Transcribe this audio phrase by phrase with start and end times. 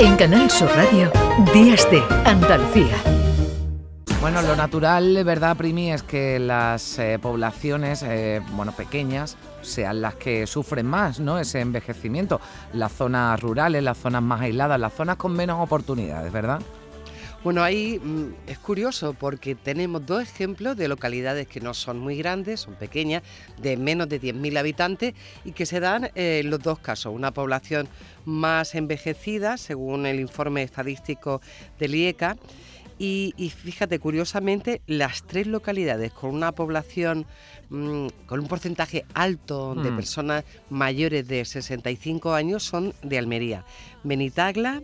[0.00, 1.10] En Canal Sur Radio,
[1.52, 2.94] Días de Andalucía.
[4.20, 5.90] Bueno, lo natural, ¿verdad, Primi?
[5.90, 11.40] Es que las eh, poblaciones, eh, bueno, pequeñas, sean las que sufren más, ¿no?
[11.40, 12.40] Ese envejecimiento.
[12.72, 16.60] Las zonas rurales, las zonas más aisladas, las zonas con menos oportunidades, ¿verdad?
[17.44, 22.16] Bueno, ahí mm, es curioso porque tenemos dos ejemplos de localidades que no son muy
[22.16, 23.22] grandes, son pequeñas,
[23.62, 25.14] de menos de 10.000 habitantes
[25.44, 27.14] y que se dan eh, en los dos casos.
[27.14, 27.88] Una población
[28.24, 31.40] más envejecida, según el informe estadístico
[31.78, 32.36] del IECA,
[33.00, 37.26] y, fíjate, curiosamente, las tres localidades con una población
[37.70, 39.96] mm, con un porcentaje alto de mm.
[39.96, 43.64] personas mayores de 65 años son de Almería.
[44.02, 44.82] Benitagla,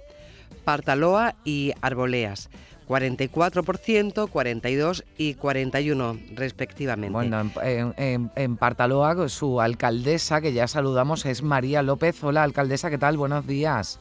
[0.65, 2.51] Partaloa y Arboleas.
[2.89, 7.13] 44%, 42 y 41 respectivamente.
[7.13, 12.23] Bueno, en, Partaloa su alcaldesa, que ya saludamos, es María López.
[12.23, 13.17] Hola, alcaldesa, ¿qué tal?
[13.17, 14.01] Buenos días.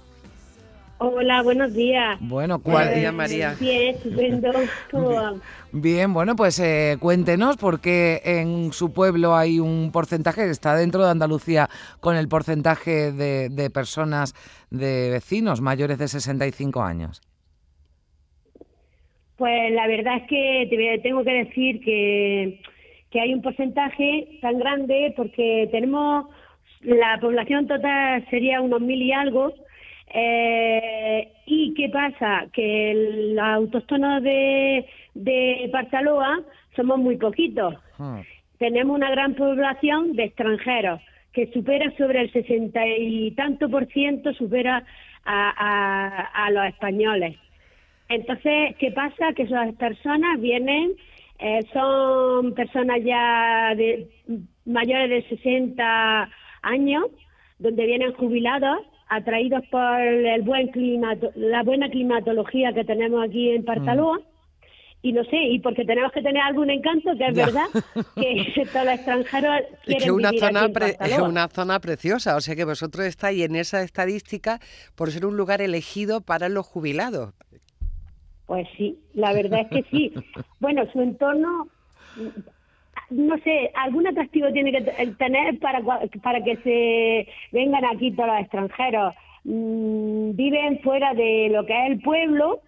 [0.99, 2.17] Hola, buenos días.
[2.21, 2.93] Bueno, ¿cuál?
[2.93, 3.55] día, María.
[3.59, 4.51] Bien, estupendo.
[5.71, 10.75] Bien, bueno, pues eh, cuéntenos por qué en su pueblo hay un porcentaje que está
[10.75, 11.67] dentro de Andalucía
[11.99, 14.33] con el porcentaje de, de personas,
[14.69, 17.21] de vecinos mayores de 65 años.
[19.35, 22.61] Pues la verdad es que te tengo que decir que,
[23.09, 26.27] que hay un porcentaje tan grande porque tenemos
[26.81, 29.53] la población total sería unos mil y algo
[30.13, 30.82] eh, ¿Y
[31.83, 32.47] qué pasa?
[32.53, 36.41] Que los autóctonos de, de Partaloa
[36.77, 37.75] somos muy poquitos.
[37.99, 38.21] Ah.
[38.57, 41.01] Tenemos una gran población de extranjeros
[41.33, 44.85] que supera sobre el sesenta y tanto por ciento, supera
[45.25, 47.35] a, a, los españoles.
[48.07, 49.33] Entonces, ¿qué pasa?
[49.35, 50.91] Que esas personas vienen,
[51.39, 54.07] eh, son personas ya de
[54.65, 56.29] mayores de 60
[56.61, 57.07] años,
[57.59, 58.79] donde vienen jubilados
[59.15, 64.19] atraídos por el buen clima, la buena climatología que tenemos aquí en Partaloa.
[64.19, 64.33] Mm.
[65.05, 67.65] Y no sé, y porque tenemos que tener algún encanto, que es verdad
[68.15, 70.69] que todos los extranjeros quieren es que una zona
[71.01, 74.59] Es una zona preciosa, o sea que vosotros estáis en esa estadística
[74.95, 77.33] por ser un lugar elegido para los jubilados.
[78.45, 80.13] Pues sí, la verdad es que sí.
[80.59, 81.67] Bueno, su entorno
[83.13, 84.81] no sé, algún atractivo tiene que
[85.17, 85.81] tener para,
[86.21, 89.13] para que se vengan aquí todos los extranjeros.
[89.43, 92.61] Mm, viven fuera de lo que es el pueblo.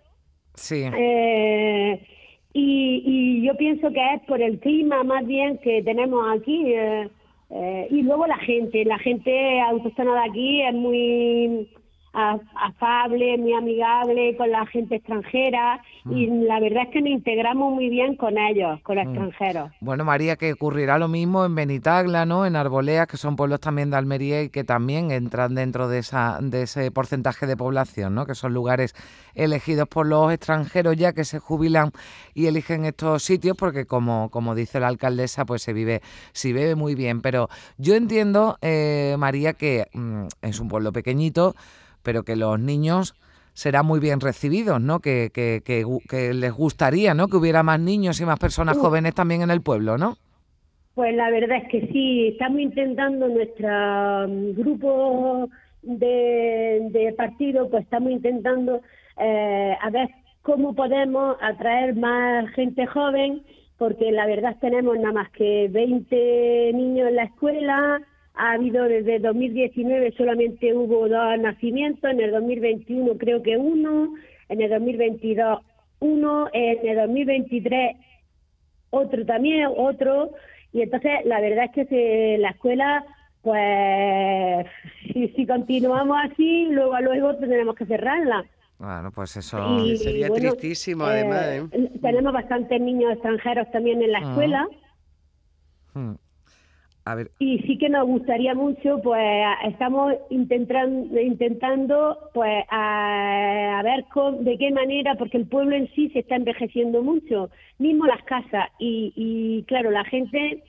[0.56, 0.83] Sí.
[0.94, 2.01] Eh,
[2.53, 6.73] y, yo pienso que es por el clima más bien que tenemos aquí.
[6.73, 7.09] Eh,
[7.51, 11.69] eh, y luego la gente, la gente autóctona de aquí es muy
[12.15, 16.43] afable, muy amigable con la gente extranjera y mm.
[16.43, 19.09] la verdad es que nos integramos muy bien con ellos, con los mm.
[19.09, 19.71] extranjeros.
[19.81, 22.45] Bueno, María, que ocurrirá lo mismo en Benitagla, ¿no?
[22.45, 26.39] En Arboleas, que son pueblos también de Almería y que también entran dentro de, esa,
[26.41, 28.25] de ese porcentaje de población, ¿no?
[28.25, 28.95] Que son lugares
[29.33, 31.91] elegidos por los extranjeros ya que se jubilan
[32.33, 36.01] y eligen estos sitios porque como, como dice la alcaldesa, pues se vive,
[36.31, 37.21] se vive muy bien.
[37.21, 41.55] Pero yo entiendo, eh, María, que mm, es un pueblo pequeñito,
[42.05, 43.16] pero que los niños
[43.53, 44.99] serán muy bien recibidos, ¿no?
[44.99, 47.27] Que, que, que, les gustaría, ¿no?
[47.27, 50.17] Que hubiera más niños y más personas jóvenes también en el pueblo, ¿no?
[50.94, 55.49] Pues la verdad es que sí, estamos intentando nuestro mm, grupo
[55.81, 58.81] de, de partido, pues estamos intentando
[59.17, 60.09] eh, a ver
[60.41, 63.41] cómo podemos atraer más gente joven,
[63.77, 68.01] porque la verdad tenemos nada más que 20 niños en la escuela,
[68.38, 74.13] ha habido desde 2019 solamente hubo dos nacimientos, en el 2021 creo que uno,
[74.50, 75.59] en el 2022
[76.00, 77.95] uno, en el 2023
[78.90, 80.31] otro también, otro,
[80.72, 83.06] y entonces la verdad es que la escuela,
[83.41, 84.68] pues
[85.35, 88.45] si, continuamos así, luego luego tendremos que cerrarla.
[88.78, 91.45] Bueno, pues eso sería tristísimo además.
[91.45, 91.68] ¿eh?
[91.72, 91.91] ¿eh?
[92.01, 94.35] Tenemos bastantes niños extranjeros también en la ah.
[97.38, 99.21] Y sí que nos gustaría mucho, pues
[99.63, 104.06] estamos intentando, intentando pues a, ver
[104.39, 108.69] de qué manera, porque el pueblo en sí se está envejeciendo mucho, mismo las casas,
[108.80, 110.63] y, claro, la gente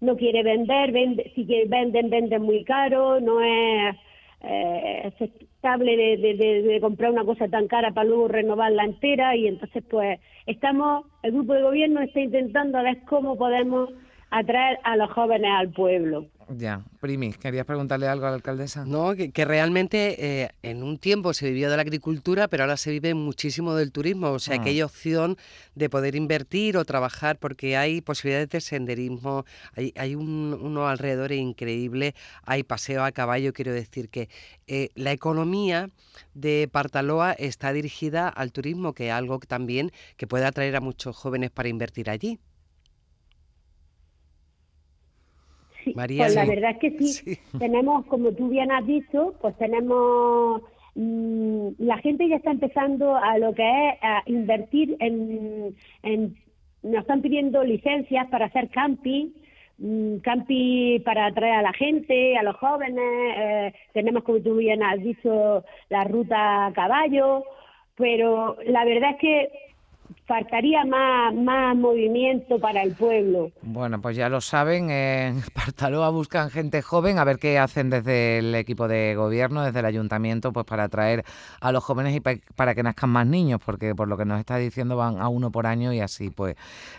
[0.00, 3.96] no quiere vender, vende, si venden, venden muy caro, no es
[4.42, 10.20] eh, aceptable de, comprar una cosa tan cara para luego renovarla entera, y entonces pues
[10.46, 13.90] estamos, el grupo de gobierno está intentando a ver cómo podemos
[14.30, 16.26] atraer a los jóvenes al pueblo.
[16.52, 18.84] Ya, Primis, ¿querías preguntarle algo a la alcaldesa?
[18.84, 22.90] No, que, realmente eh, en un tiempo se vivió de la agricultura, pero ahora se
[22.90, 25.36] vive muchísimo del turismo, o sea que hay opción
[25.76, 29.44] de poder invertir o trabajar porque hay posibilidades de senderismo,
[29.76, 34.28] hay, hay un, unos alrededores increíbles, hay paseo a caballo, quiero decir que
[34.66, 35.88] eh, la economía
[36.34, 41.16] de Partaloa está dirigida al turismo, que es algo también que puede atraer a muchos
[41.16, 42.40] jóvenes para invertir allí.
[45.94, 47.38] Pues la verdad es que sí.
[47.58, 50.62] Tenemos, como tú bien has dicho, pues tenemos
[50.94, 55.74] mm, la gente ya está empezando a lo que es a invertir en,
[56.82, 59.30] nos están pidiendo licencias para hacer camping,
[59.78, 64.82] mm, camping para atraer a la gente, a los jóvenes, eh, tenemos como tú bien
[64.82, 67.44] has dicho la ruta a caballo,
[67.96, 69.48] pero la verdad es que
[70.30, 73.50] faltaría más, más movimiento para el pueblo.
[73.62, 78.38] Bueno, pues ya lo saben, en Partaloa buscan gente joven, a ver qué hacen desde
[78.38, 81.24] el equipo de gobierno, desde el ayuntamiento, pues para atraer
[81.60, 84.56] a los jóvenes y para que nazcan más niños, porque por lo que nos está
[84.56, 86.54] diciendo van a uno por año y así pues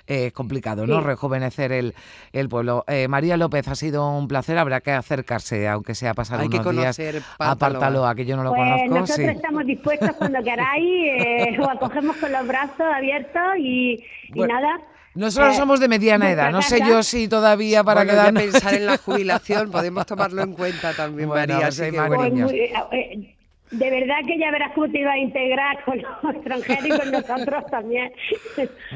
[0.08, 1.00] es complicado, ¿no?
[1.00, 1.96] Rejuvenecer el,
[2.34, 2.84] el pueblo.
[2.90, 7.00] Eh, María López, ha sido un placer, habrá que acercarse, aunque sea pasar unos días
[7.40, 9.00] a Partaloa, que yo no lo pues conozco.
[9.00, 12.88] Nosotros estamos dispuestos cuando queráis, eh, o acogemos con los brazos
[13.22, 14.04] abierto y,
[14.36, 14.82] nada.
[15.14, 18.34] Nosotros eh, somos de mediana edad, no sé yo si todavía para bueno, quedar...
[18.34, 21.60] pensar en la jubilación podemos tomarlo en cuenta también, María.
[21.60, 23.36] Pues eh, eh,
[23.72, 27.12] de verdad que ya verás cómo te iba a integrar con los extranjeros y con
[27.12, 28.12] nosotros también.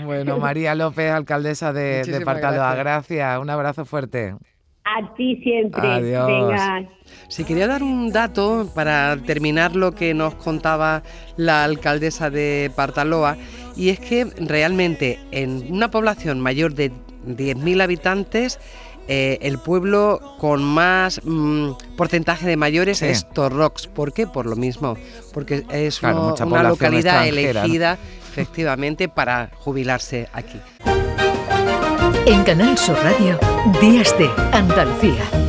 [0.06, 3.40] Bueno, María López, alcaldesa de, de Partaloa, gracias.
[3.40, 4.36] Un abrazo fuerte.
[4.86, 5.82] A ti siempre.
[5.82, 6.28] Adiós.
[6.28, 6.88] Venga.
[7.28, 11.02] Si quería dar un dato para terminar lo que nos contaba
[11.38, 13.36] la alcaldesa de Partaloa,
[13.76, 16.92] y es que realmente en una población mayor de
[17.28, 18.60] 10.000 habitantes,
[19.08, 23.88] eh, el pueblo con más mm, porcentaje de mayores es Torrox.
[23.88, 24.26] ¿Por qué?
[24.26, 24.98] Por lo mismo,
[25.34, 27.98] porque es una localidad elegida
[28.32, 30.60] efectivamente para jubilarse aquí.
[32.26, 33.40] En Canal Sur Radio,
[33.80, 35.45] Días de Andalucía.